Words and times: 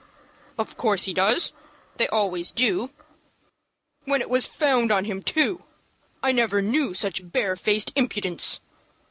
"Of 0.57 0.77
course 0.77 1.05
he 1.05 1.13
does. 1.13 1.53
They 1.97 2.07
always 2.07 2.49
do." 2.49 2.89
"When 4.05 4.19
it 4.19 4.31
was 4.31 4.47
found 4.47 4.91
on 4.91 5.05
him 5.05 5.21
too! 5.21 5.63
I 6.23 6.31
never 6.31 6.59
knew 6.59 6.95
such 6.95 7.31
barefaced 7.31 7.93
impudence." 7.95 8.61